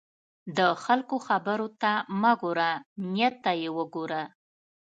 [0.57, 1.91] د خلکو خبرو ته
[2.21, 2.71] مه ګوره،
[3.11, 4.23] نیت ته یې وګوره.